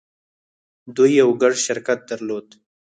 دوی 0.95 1.11
يو 1.21 1.29
ګډ 1.41 1.53
شرکت 1.65 1.99
درلود. 2.09 2.47